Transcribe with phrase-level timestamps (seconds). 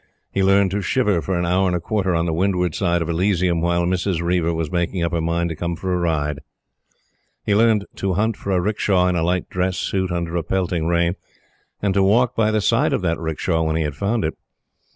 [0.31, 3.07] He learned to shiver for an hour and a quarter on the windward side of
[3.09, 4.19] Elysium while Mrs.
[4.19, 6.39] Reiver was making up her mind to come for a ride.
[7.45, 10.87] He learned to hunt for a 'rickshaw, in a light dress suit under a pelting
[10.87, 11.17] rain,
[11.83, 14.35] and to walk by the side of that 'rickshaw when he had found it.